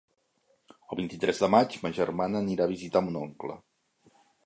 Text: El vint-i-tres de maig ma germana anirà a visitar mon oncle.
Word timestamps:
El 0.93 0.99
vint-i-tres 0.99 1.43
de 1.45 1.51
maig 1.57 1.77
ma 1.85 1.93
germana 1.99 2.43
anirà 2.47 2.69
a 2.69 2.73
visitar 2.75 3.07
mon 3.09 3.25
oncle. 3.25 3.63